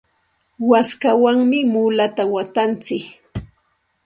[0.69, 3.03] waskawanmi mulata watantsik.